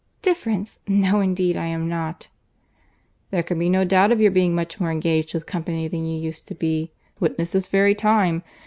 "Difference! 0.23 0.79
No 0.87 1.19
indeed 1.21 1.55
I 1.55 1.67
am 1.67 1.87
not." 1.87 2.27
"There 3.29 3.43
can 3.43 3.59
be 3.59 3.69
no 3.69 3.83
doubt 3.85 4.11
of 4.11 4.19
your 4.19 4.31
being 4.31 4.55
much 4.55 4.79
more 4.79 4.89
engaged 4.89 5.35
with 5.35 5.45
company 5.45 5.87
than 5.87 6.07
you 6.07 6.19
used 6.19 6.47
to 6.47 6.55
be. 6.55 6.91
Witness 7.19 7.51
this 7.51 7.67
very 7.67 7.93
time. 7.93 8.41